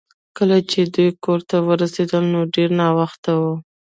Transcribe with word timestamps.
کله 0.37 0.57
چې 0.69 0.79
دوی 0.95 1.09
کور 1.23 1.39
ته 1.49 1.57
ورسیدل 1.67 2.23
نو 2.33 2.41
ډیر 2.55 2.69
ناوخته 2.81 3.31
و 3.41 3.43